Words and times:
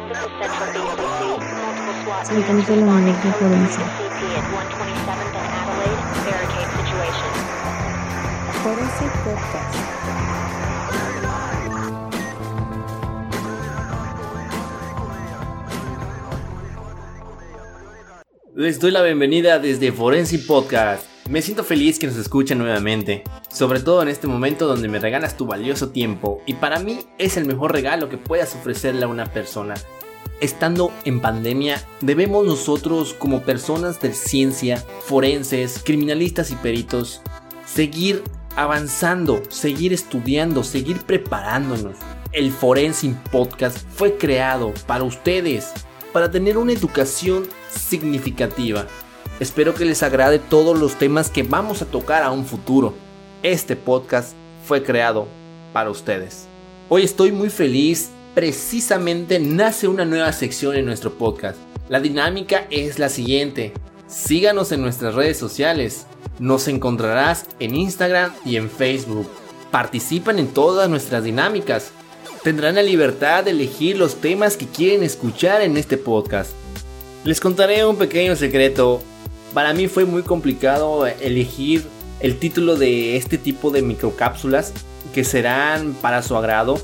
Sintoniza 2.23 2.73
el 2.73 2.83
universo 2.83 3.33
forense. 3.39 3.81
Forense 8.63 9.05
Podcast. 9.23 9.75
Les 18.53 18.79
doy 18.79 18.91
la 18.91 19.01
bienvenida 19.01 19.59
desde 19.59 19.91
Forensic 19.91 20.45
Podcast. 20.45 21.10
Me 21.29 21.41
siento 21.41 21.63
feliz 21.63 21.99
que 21.99 22.07
nos 22.07 22.17
escuchen 22.17 22.57
nuevamente, 22.57 23.23
sobre 23.49 23.79
todo 23.79 24.01
en 24.01 24.09
este 24.09 24.27
momento 24.27 24.67
donde 24.67 24.87
me 24.87 24.99
regalas 24.99 25.37
tu 25.37 25.45
valioso 25.45 25.89
tiempo 25.89 26.41
y 26.45 26.55
para 26.55 26.79
mí 26.79 26.99
es 27.17 27.37
el 27.37 27.45
mejor 27.45 27.71
regalo 27.71 28.09
que 28.09 28.17
puedas 28.17 28.55
ofrecerle 28.55 29.05
a 29.05 29.07
una 29.07 29.27
persona. 29.27 29.75
Estando 30.41 30.91
en 31.05 31.21
pandemia, 31.21 31.81
debemos 32.01 32.45
nosotros 32.45 33.13
como 33.13 33.43
personas 33.43 34.01
de 34.01 34.13
ciencia, 34.13 34.83
forenses, 35.05 35.81
criminalistas 35.85 36.49
y 36.49 36.55
peritos, 36.55 37.21
seguir 37.65 38.23
avanzando, 38.55 39.43
seguir 39.49 39.93
estudiando, 39.93 40.63
seguir 40.63 40.97
preparándonos. 41.01 41.95
El 42.33 42.51
Forensic 42.51 43.15
Podcast 43.29 43.77
fue 43.95 44.17
creado 44.17 44.73
para 44.87 45.03
ustedes, 45.03 45.71
para 46.11 46.31
tener 46.31 46.57
una 46.57 46.73
educación 46.73 47.47
significativa. 47.69 48.87
Espero 49.41 49.73
que 49.73 49.85
les 49.85 50.03
agrade 50.03 50.37
todos 50.37 50.79
los 50.79 50.99
temas 50.99 51.31
que 51.31 51.41
vamos 51.41 51.81
a 51.81 51.87
tocar 51.87 52.21
a 52.21 52.29
un 52.29 52.45
futuro. 52.45 52.93
Este 53.41 53.75
podcast 53.75 54.33
fue 54.67 54.83
creado 54.83 55.27
para 55.73 55.89
ustedes. 55.89 56.45
Hoy 56.89 57.01
estoy 57.01 57.31
muy 57.31 57.49
feliz, 57.49 58.11
precisamente 58.35 59.39
nace 59.39 59.87
una 59.87 60.05
nueva 60.05 60.31
sección 60.31 60.75
en 60.75 60.85
nuestro 60.85 61.13
podcast. 61.13 61.57
La 61.89 61.99
dinámica 61.99 62.67
es 62.69 62.99
la 62.99 63.09
siguiente. 63.09 63.73
Síganos 64.05 64.71
en 64.73 64.83
nuestras 64.83 65.15
redes 65.15 65.39
sociales. 65.39 66.05
Nos 66.37 66.67
encontrarás 66.67 67.47
en 67.59 67.73
Instagram 67.73 68.33
y 68.45 68.57
en 68.57 68.69
Facebook. 68.69 69.27
Participan 69.71 70.37
en 70.37 70.49
todas 70.49 70.87
nuestras 70.87 71.23
dinámicas. 71.23 71.89
Tendrán 72.43 72.75
la 72.75 72.83
libertad 72.83 73.45
de 73.45 73.51
elegir 73.51 73.97
los 73.97 74.17
temas 74.17 74.55
que 74.55 74.67
quieren 74.67 75.01
escuchar 75.01 75.63
en 75.63 75.77
este 75.77 75.97
podcast. 75.97 76.51
Les 77.23 77.39
contaré 77.39 77.83
un 77.87 77.95
pequeño 77.95 78.35
secreto. 78.35 79.01
Para 79.53 79.73
mí 79.73 79.87
fue 79.89 80.05
muy 80.05 80.23
complicado 80.23 81.05
elegir 81.05 81.85
el 82.21 82.39
título 82.39 82.77
de 82.77 83.17
este 83.17 83.37
tipo 83.37 83.69
de 83.69 83.81
microcápsulas 83.81 84.71
que 85.13 85.25
serán 85.25 85.93
para 85.93 86.23
su 86.23 86.37
agrado. 86.37 86.79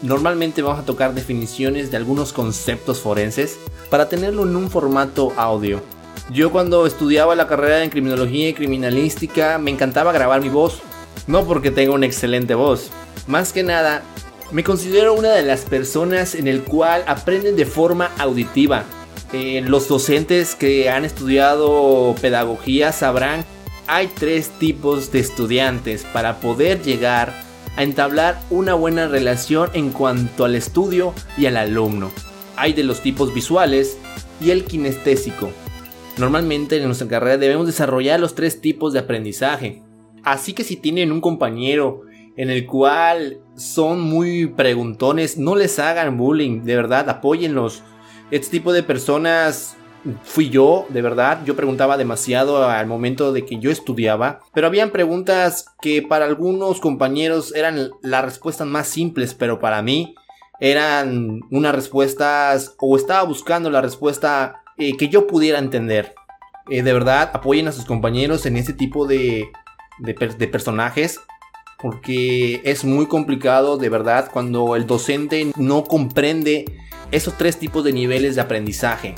Normalmente 0.00 0.62
vamos 0.62 0.80
a 0.80 0.86
tocar 0.86 1.12
definiciones 1.12 1.90
de 1.90 1.98
algunos 1.98 2.32
conceptos 2.32 3.00
forenses 3.00 3.58
para 3.90 4.08
tenerlo 4.08 4.44
en 4.44 4.56
un 4.56 4.70
formato 4.70 5.34
audio. 5.36 5.82
Yo 6.30 6.50
cuando 6.50 6.86
estudiaba 6.86 7.34
la 7.34 7.46
carrera 7.46 7.84
en 7.84 7.90
criminología 7.90 8.48
y 8.48 8.54
criminalística 8.54 9.58
me 9.58 9.70
encantaba 9.70 10.12
grabar 10.12 10.40
mi 10.40 10.48
voz. 10.48 10.80
No 11.26 11.44
porque 11.44 11.70
tenga 11.70 11.92
una 11.92 12.06
excelente 12.06 12.54
voz. 12.54 12.88
Más 13.26 13.52
que 13.52 13.62
nada, 13.62 14.02
me 14.50 14.64
considero 14.64 15.12
una 15.12 15.32
de 15.32 15.42
las 15.42 15.60
personas 15.66 16.34
en 16.34 16.48
el 16.48 16.62
cual 16.62 17.04
aprenden 17.06 17.54
de 17.54 17.66
forma 17.66 18.10
auditiva. 18.18 18.84
Eh, 19.32 19.62
los 19.66 19.88
docentes 19.88 20.54
que 20.54 20.90
han 20.90 21.04
estudiado 21.04 22.14
pedagogía 22.20 22.92
sabrán 22.92 23.44
hay 23.86 24.08
tres 24.08 24.50
tipos 24.58 25.10
de 25.12 25.20
estudiantes 25.20 26.04
para 26.12 26.40
poder 26.40 26.82
llegar 26.82 27.34
a 27.76 27.82
entablar 27.82 28.40
una 28.50 28.74
buena 28.74 29.08
relación 29.08 29.70
en 29.74 29.90
cuanto 29.90 30.44
al 30.44 30.54
estudio 30.54 31.14
y 31.36 31.46
al 31.46 31.56
alumno. 31.56 32.10
Hay 32.56 32.74
de 32.74 32.84
los 32.84 33.00
tipos 33.00 33.34
visuales 33.34 33.98
y 34.40 34.50
el 34.50 34.64
kinestésico. 34.64 35.50
Normalmente 36.18 36.76
en 36.76 36.84
nuestra 36.84 37.08
carrera 37.08 37.38
debemos 37.38 37.66
desarrollar 37.66 38.20
los 38.20 38.34
tres 38.34 38.60
tipos 38.60 38.92
de 38.92 39.00
aprendizaje. 39.00 39.82
Así 40.22 40.52
que 40.52 40.62
si 40.62 40.76
tienen 40.76 41.10
un 41.10 41.20
compañero 41.20 42.02
en 42.36 42.50
el 42.50 42.66
cual 42.66 43.40
son 43.56 44.00
muy 44.00 44.46
preguntones, 44.46 45.38
no 45.38 45.56
les 45.56 45.78
hagan 45.78 46.16
bullying, 46.16 46.62
de 46.62 46.76
verdad, 46.76 47.08
apóyenlos. 47.08 47.82
Este 48.32 48.50
tipo 48.50 48.72
de 48.72 48.82
personas 48.82 49.76
fui 50.22 50.48
yo, 50.48 50.86
de 50.88 51.02
verdad, 51.02 51.40
yo 51.44 51.54
preguntaba 51.54 51.98
demasiado 51.98 52.66
al 52.66 52.86
momento 52.86 53.30
de 53.30 53.44
que 53.44 53.58
yo 53.58 53.70
estudiaba, 53.70 54.40
pero 54.54 54.66
habían 54.66 54.88
preguntas 54.88 55.66
que 55.82 56.00
para 56.00 56.24
algunos 56.24 56.80
compañeros 56.80 57.54
eran 57.54 57.90
las 58.00 58.24
respuestas 58.24 58.66
más 58.66 58.88
simples, 58.88 59.34
pero 59.34 59.60
para 59.60 59.82
mí 59.82 60.14
eran 60.60 61.42
unas 61.50 61.74
respuestas 61.74 62.74
o 62.80 62.96
estaba 62.96 63.22
buscando 63.24 63.68
la 63.68 63.82
respuesta 63.82 64.62
eh, 64.78 64.96
que 64.96 65.08
yo 65.08 65.26
pudiera 65.26 65.58
entender. 65.58 66.14
Eh, 66.70 66.82
de 66.82 66.92
verdad, 66.94 67.32
apoyen 67.34 67.68
a 67.68 67.72
sus 67.72 67.84
compañeros 67.84 68.46
en 68.46 68.56
este 68.56 68.72
tipo 68.72 69.06
de, 69.06 69.46
de, 69.98 70.14
de 70.14 70.48
personajes 70.48 71.20
porque 71.82 72.60
es 72.64 72.84
muy 72.84 73.06
complicado 73.06 73.76
de 73.76 73.88
verdad 73.88 74.30
cuando 74.32 74.76
el 74.76 74.86
docente 74.86 75.52
no 75.56 75.82
comprende 75.84 76.64
esos 77.10 77.36
tres 77.36 77.58
tipos 77.58 77.84
de 77.84 77.92
niveles 77.92 78.36
de 78.36 78.40
aprendizaje. 78.40 79.14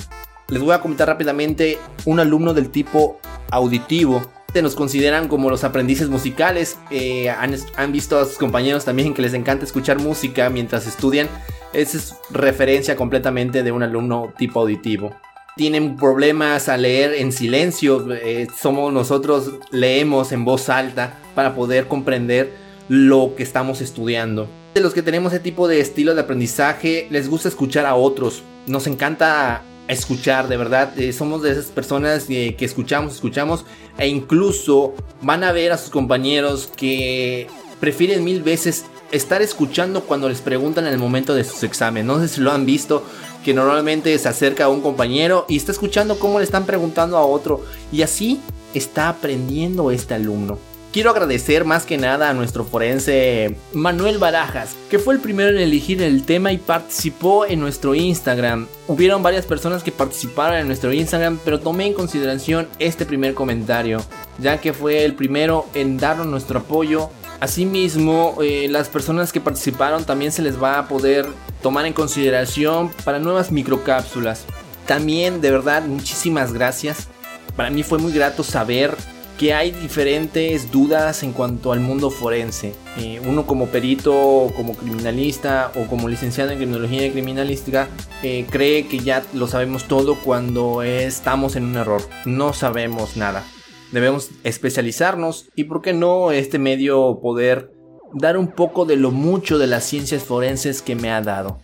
Les 0.48 0.60
voy 0.60 0.72
a 0.72 0.80
comentar 0.80 1.06
rápidamente 1.08 1.78
un 2.06 2.20
alumno 2.20 2.54
del 2.54 2.70
tipo 2.70 3.20
auditivo. 3.50 4.22
Se 4.52 4.62
nos 4.62 4.74
consideran 4.74 5.28
como 5.28 5.50
los 5.50 5.62
aprendices 5.62 6.08
musicales. 6.08 6.78
Eh, 6.90 7.28
han, 7.30 7.54
han, 7.76 7.92
visto 7.92 8.18
a 8.18 8.24
sus 8.24 8.38
compañeros 8.38 8.84
también 8.84 9.14
que 9.14 9.22
les 9.22 9.34
encanta 9.34 9.64
escuchar 9.64 10.00
música 10.00 10.48
mientras 10.50 10.86
estudian. 10.86 11.28
Esa 11.72 11.98
es 11.98 12.14
referencia 12.30 12.96
completamente 12.96 13.62
de 13.62 13.72
un 13.72 13.82
alumno 13.82 14.32
tipo 14.36 14.60
auditivo. 14.60 15.10
Tienen 15.56 15.96
problemas 15.96 16.68
a 16.68 16.76
leer 16.76 17.14
en 17.14 17.30
silencio. 17.30 18.12
Eh, 18.12 18.48
somos 18.60 18.92
nosotros 18.92 19.52
leemos 19.70 20.32
en 20.32 20.44
voz 20.44 20.68
alta 20.68 21.18
para 21.36 21.54
poder 21.54 21.86
comprender 21.86 22.52
lo 22.88 23.34
que 23.36 23.44
estamos 23.44 23.80
estudiando. 23.80 24.48
De 24.74 24.80
los 24.80 24.94
que 24.94 25.02
tenemos 25.02 25.32
ese 25.32 25.40
tipo 25.40 25.68
de 25.68 25.78
estilo 25.78 26.14
de 26.16 26.22
aprendizaje, 26.22 27.06
les 27.10 27.28
gusta 27.28 27.48
escuchar 27.48 27.86
a 27.86 27.94
otros. 27.94 28.42
Nos 28.66 28.88
encanta 28.88 29.62
escuchar, 29.86 30.48
de 30.48 30.56
verdad. 30.56 30.98
Eh, 30.98 31.12
somos 31.12 31.42
de 31.42 31.52
esas 31.52 31.66
personas 31.66 32.26
eh, 32.28 32.56
que 32.58 32.64
escuchamos, 32.64 33.14
escuchamos. 33.14 33.64
E 33.96 34.08
incluso 34.08 34.94
van 35.22 35.44
a 35.44 35.52
ver 35.52 35.70
a 35.70 35.78
sus 35.78 35.90
compañeros 35.90 36.68
que 36.74 37.46
prefieren 37.78 38.24
mil 38.24 38.42
veces 38.42 38.86
estar 39.12 39.42
escuchando 39.42 40.00
cuando 40.02 40.28
les 40.28 40.40
preguntan 40.40 40.86
en 40.86 40.92
el 40.92 40.98
momento 40.98 41.34
de 41.34 41.44
sus 41.44 41.62
exámenes. 41.62 42.06
No 42.06 42.18
sé 42.18 42.26
si 42.28 42.40
lo 42.40 42.50
han 42.50 42.66
visto, 42.66 43.04
que 43.44 43.54
normalmente 43.54 44.18
se 44.18 44.28
acerca 44.28 44.64
a 44.64 44.68
un 44.68 44.80
compañero 44.80 45.44
y 45.48 45.56
está 45.56 45.70
escuchando 45.70 46.18
cómo 46.18 46.38
le 46.38 46.44
están 46.44 46.66
preguntando 46.66 47.16
a 47.16 47.26
otro. 47.26 47.62
Y 47.92 48.02
así 48.02 48.40
está 48.74 49.08
aprendiendo 49.08 49.90
este 49.92 50.14
alumno. 50.14 50.58
Quiero 50.94 51.10
agradecer 51.10 51.64
más 51.64 51.84
que 51.84 51.98
nada 51.98 52.30
a 52.30 52.34
nuestro 52.34 52.64
forense 52.64 53.56
Manuel 53.72 54.18
Barajas, 54.18 54.76
que 54.88 55.00
fue 55.00 55.14
el 55.14 55.20
primero 55.20 55.50
en 55.50 55.58
elegir 55.58 56.00
el 56.00 56.22
tema 56.22 56.52
y 56.52 56.58
participó 56.58 57.46
en 57.46 57.58
nuestro 57.58 57.96
Instagram. 57.96 58.68
Hubieron 58.86 59.20
varias 59.20 59.44
personas 59.44 59.82
que 59.82 59.90
participaron 59.90 60.56
en 60.56 60.68
nuestro 60.68 60.92
Instagram, 60.92 61.40
pero 61.44 61.58
tomé 61.58 61.86
en 61.86 61.94
consideración 61.94 62.68
este 62.78 63.06
primer 63.06 63.34
comentario, 63.34 64.04
ya 64.38 64.60
que 64.60 64.72
fue 64.72 65.04
el 65.04 65.14
primero 65.14 65.66
en 65.74 65.96
darnos 65.96 66.28
nuestro 66.28 66.60
apoyo. 66.60 67.10
Asimismo, 67.40 68.38
eh, 68.40 68.68
las 68.70 68.88
personas 68.88 69.32
que 69.32 69.40
participaron 69.40 70.04
también 70.04 70.30
se 70.30 70.42
les 70.42 70.62
va 70.62 70.78
a 70.78 70.86
poder 70.86 71.26
tomar 71.64 71.86
en 71.86 71.94
consideración 71.94 72.90
para 73.06 73.18
nuevas 73.18 73.50
microcápsulas. 73.50 74.44
También, 74.86 75.40
de 75.40 75.50
verdad, 75.50 75.82
muchísimas 75.86 76.52
gracias. 76.52 77.08
Para 77.56 77.70
mí 77.70 77.82
fue 77.82 77.96
muy 77.96 78.12
grato 78.12 78.44
saber 78.44 78.94
que 79.38 79.54
hay 79.54 79.70
diferentes 79.70 80.70
dudas 80.70 81.22
en 81.22 81.32
cuanto 81.32 81.72
al 81.72 81.80
mundo 81.80 82.10
forense. 82.10 82.74
Eh, 82.98 83.18
uno 83.24 83.46
como 83.46 83.68
perito, 83.68 84.52
como 84.54 84.74
criminalista 84.74 85.72
o 85.74 85.86
como 85.86 86.06
licenciado 86.06 86.50
en 86.50 86.58
criminología 86.58 87.06
y 87.06 87.12
criminalística 87.12 87.88
eh, 88.22 88.44
cree 88.50 88.86
que 88.86 88.98
ya 88.98 89.22
lo 89.32 89.48
sabemos 89.48 89.84
todo 89.84 90.16
cuando 90.16 90.82
estamos 90.82 91.56
en 91.56 91.64
un 91.64 91.76
error. 91.76 92.02
No 92.26 92.52
sabemos 92.52 93.16
nada. 93.16 93.42
Debemos 93.90 94.28
especializarnos 94.42 95.46
y 95.56 95.64
por 95.64 95.80
qué 95.80 95.94
no 95.94 96.30
este 96.30 96.58
medio 96.58 97.20
poder 97.22 97.70
dar 98.14 98.38
un 98.38 98.48
poco 98.48 98.84
de 98.84 98.96
lo 98.96 99.10
mucho 99.10 99.58
de 99.58 99.66
las 99.66 99.84
ciencias 99.84 100.22
forenses 100.22 100.80
que 100.80 100.94
me 100.94 101.10
ha 101.10 101.20
dado. 101.20 101.58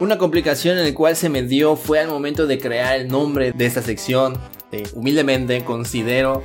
Una 0.00 0.18
complicación 0.18 0.78
en 0.78 0.84
la 0.84 0.94
cual 0.94 1.14
se 1.14 1.28
me 1.28 1.42
dio 1.42 1.76
fue 1.76 2.00
al 2.00 2.08
momento 2.08 2.46
de 2.46 2.58
crear 2.58 2.98
el 2.98 3.08
nombre 3.08 3.52
de 3.52 3.66
esta 3.66 3.82
sección. 3.82 4.38
Humildemente 4.94 5.62
considero 5.64 6.42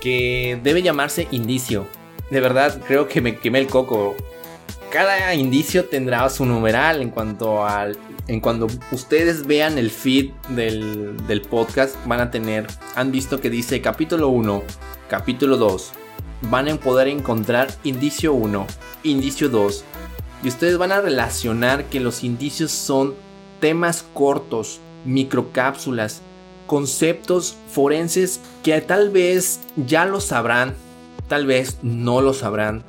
que 0.00 0.60
debe 0.62 0.82
llamarse 0.82 1.26
indicio. 1.30 1.86
De 2.30 2.40
verdad, 2.40 2.80
creo 2.86 3.08
que 3.08 3.22
me 3.22 3.38
quemé 3.38 3.60
el 3.60 3.68
coco. 3.68 4.14
Cada 4.90 5.34
indicio 5.34 5.86
tendrá 5.86 6.28
su 6.28 6.44
numeral 6.44 7.00
en 7.00 7.10
cuanto 7.10 7.64
al. 7.64 7.96
En 8.26 8.40
cuando 8.40 8.68
ustedes 8.90 9.46
vean 9.46 9.76
el 9.76 9.90
feed 9.90 10.30
del, 10.50 11.16
del 11.26 11.42
podcast, 11.42 11.96
van 12.06 12.20
a 12.20 12.30
tener. 12.30 12.66
Han 12.94 13.12
visto 13.12 13.40
que 13.40 13.50
dice 13.50 13.80
capítulo 13.80 14.28
1, 14.28 14.62
capítulo 15.08 15.56
2, 15.56 15.92
van 16.50 16.68
a 16.68 16.76
poder 16.76 17.08
encontrar 17.08 17.68
indicio 17.84 18.32
1, 18.34 18.66
indicio 19.02 19.48
2, 19.48 19.84
y 20.42 20.48
ustedes 20.48 20.78
van 20.78 20.92
a 20.92 21.00
relacionar 21.00 21.84
que 21.86 22.00
los 22.00 22.22
indicios 22.24 22.70
son 22.70 23.14
temas 23.60 24.04
cortos, 24.14 24.80
microcápsulas, 25.04 26.20
conceptos 26.66 27.56
forenses 27.70 28.40
que 28.62 28.80
tal 28.80 29.10
vez 29.10 29.60
ya 29.76 30.04
lo 30.04 30.20
sabrán, 30.20 30.74
tal 31.28 31.46
vez 31.46 31.78
no 31.82 32.20
lo 32.20 32.34
sabrán, 32.34 32.84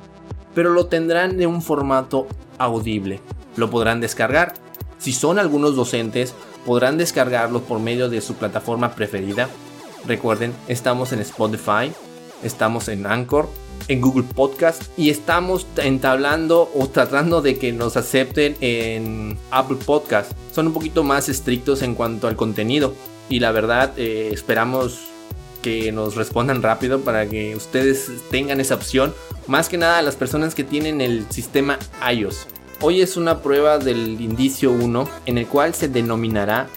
pero 0.54 0.70
lo 0.70 0.86
tendrán 0.86 1.36
de 1.36 1.46
un 1.46 1.62
formato 1.62 2.26
audible. 2.58 3.20
Lo 3.56 3.70
podrán 3.70 4.00
descargar. 4.00 4.54
Si 4.98 5.12
son 5.12 5.38
algunos 5.38 5.76
docentes, 5.76 6.34
podrán 6.64 6.98
descargarlo 6.98 7.62
por 7.62 7.78
medio 7.78 8.08
de 8.08 8.20
su 8.20 8.34
plataforma 8.34 8.94
preferida. 8.94 9.48
Recuerden, 10.06 10.52
estamos 10.68 11.12
en 11.12 11.20
Spotify, 11.20 11.92
estamos 12.42 12.88
en 12.88 13.06
Anchor, 13.06 13.48
en 13.88 14.00
Google 14.00 14.24
Podcast 14.24 14.82
y 14.96 15.10
estamos 15.10 15.66
entablando 15.76 16.70
o 16.74 16.88
tratando 16.88 17.42
de 17.42 17.58
que 17.58 17.72
nos 17.72 17.96
acepten 17.96 18.56
en 18.60 19.38
Apple 19.50 19.78
Podcast. 19.84 20.32
Son 20.52 20.68
un 20.68 20.72
poquito 20.72 21.04
más 21.04 21.28
estrictos 21.28 21.82
en 21.82 21.94
cuanto 21.94 22.28
al 22.28 22.36
contenido 22.36 22.94
y 23.28 23.40
la 23.40 23.52
verdad 23.52 23.92
eh, 23.96 24.30
esperamos 24.32 25.00
que 25.62 25.90
nos 25.92 26.14
respondan 26.14 26.62
rápido 26.62 27.00
para 27.00 27.28
que 27.28 27.56
ustedes 27.56 28.10
tengan 28.30 28.60
esa 28.60 28.76
opción. 28.76 29.14
Más 29.46 29.68
que 29.68 29.78
nada 29.78 29.98
a 29.98 30.02
las 30.02 30.16
personas 30.16 30.54
que 30.54 30.64
tienen 30.64 31.00
el 31.00 31.26
sistema 31.30 31.78
iOS. 32.12 32.46
Hoy 32.80 33.00
es 33.00 33.16
una 33.16 33.42
prueba 33.42 33.78
del 33.78 34.20
indicio 34.20 34.70
1 34.70 35.08
en 35.26 35.38
el 35.38 35.46
cual 35.46 35.74
se 35.74 35.88
denominará 35.88 36.68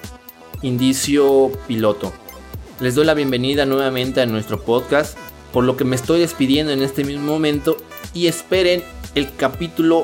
indicio 0.62 1.51
piloto. 1.67 2.12
Les 2.79 2.95
doy 2.95 3.05
la 3.05 3.13
bienvenida 3.13 3.65
nuevamente 3.65 4.21
a 4.21 4.25
nuestro 4.25 4.62
podcast, 4.62 5.17
por 5.51 5.63
lo 5.63 5.78
que 5.78 5.84
me 5.84 5.96
estoy 5.96 6.19
despidiendo 6.19 6.72
en 6.72 6.81
este 6.81 7.04
mismo 7.04 7.31
momento 7.31 7.78
y 8.13 8.28
esperen 8.28 8.84
el 9.16 9.34
capítulo 9.36 10.04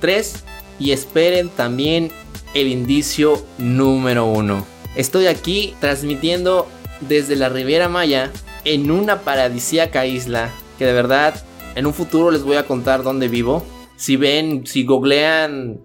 3 0.00 0.44
y 0.78 0.92
esperen 0.92 1.48
también 1.50 2.10
el 2.54 2.68
indicio 2.68 3.44
número 3.58 4.26
1. 4.26 4.64
Estoy 4.96 5.26
aquí 5.26 5.74
transmitiendo 5.80 6.66
desde 7.00 7.36
la 7.36 7.48
Riviera 7.48 7.88
Maya 7.88 8.30
en 8.64 8.90
una 8.90 9.20
paradisíaca 9.20 10.06
isla 10.06 10.50
que 10.78 10.86
de 10.86 10.92
verdad 10.92 11.34
en 11.74 11.86
un 11.86 11.94
futuro 11.94 12.30
les 12.30 12.42
voy 12.42 12.56
a 12.56 12.66
contar 12.66 13.02
dónde 13.02 13.28
vivo. 13.28 13.64
Si 13.96 14.16
ven, 14.16 14.66
si 14.66 14.84
googlean 14.84 15.80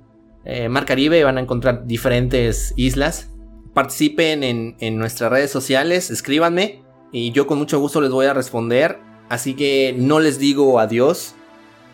eh, 0.46 0.70
Mar 0.70 0.86
Caribe 0.86 1.24
van 1.24 1.38
a 1.38 1.42
encontrar 1.42 1.86
diferentes 1.86 2.74
islas. 2.78 3.30
Participen 3.74 4.44
en, 4.44 4.78
en 4.80 4.98
nuestras 4.98 5.30
redes 5.30 5.52
sociales, 5.52 6.10
escríbanme 6.10 6.85
y 7.16 7.32
yo 7.32 7.48
con 7.48 7.58
mucho 7.58 7.80
gusto 7.80 8.02
les 8.02 8.12
voy 8.12 8.26
a 8.26 8.34
responder. 8.34 9.00
Así 9.30 9.54
que 9.54 9.96
no 9.98 10.20
les 10.20 10.38
digo 10.38 10.82
adiós, 10.82 11.34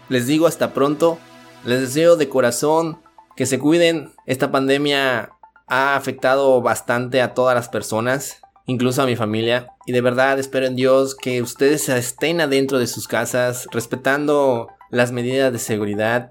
les 0.09 0.25
digo 0.25 0.47
hasta 0.47 0.73
pronto. 0.73 1.19
Les 1.63 1.79
deseo 1.79 2.15
de 2.15 2.27
corazón 2.27 2.97
que 3.35 3.45
se 3.45 3.59
cuiden. 3.59 4.13
Esta 4.25 4.51
pandemia 4.51 5.29
ha 5.67 5.95
afectado 5.95 6.59
bastante 6.63 7.21
a 7.21 7.35
todas 7.35 7.53
las 7.53 7.69
personas, 7.69 8.41
incluso 8.65 9.03
a 9.03 9.05
mi 9.05 9.15
familia. 9.15 9.67
Y 9.85 9.91
de 9.91 10.01
verdad 10.01 10.39
espero 10.39 10.65
en 10.65 10.75
Dios 10.75 11.13
que 11.13 11.43
ustedes 11.43 11.87
estén 11.89 12.41
adentro 12.41 12.79
de 12.79 12.87
sus 12.87 13.07
casas, 13.07 13.67
respetando 13.71 14.69
las 14.89 15.11
medidas 15.11 15.53
de 15.53 15.59
seguridad. 15.59 16.29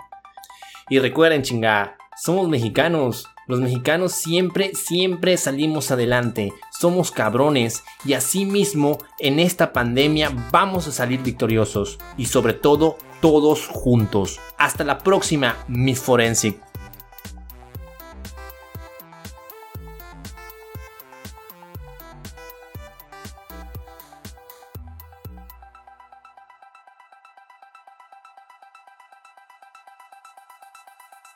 Y 0.88 0.98
recuerden, 0.98 1.42
chinga, 1.42 1.96
somos 2.20 2.48
mexicanos. 2.48 3.28
Los 3.50 3.58
mexicanos 3.58 4.12
siempre, 4.12 4.76
siempre 4.76 5.36
salimos 5.36 5.90
adelante. 5.90 6.52
Somos 6.70 7.10
cabrones 7.10 7.82
y 8.04 8.12
asimismo 8.12 8.98
en 9.18 9.40
esta 9.40 9.72
pandemia 9.72 10.30
vamos 10.52 10.86
a 10.86 10.92
salir 10.92 11.20
victoriosos. 11.24 11.98
Y 12.16 12.26
sobre 12.26 12.52
todo, 12.52 12.96
todos 13.20 13.66
juntos. 13.66 14.38
Hasta 14.56 14.84
la 14.84 14.98
próxima, 14.98 15.56
Miss 15.66 15.98
Forensic. 15.98 16.62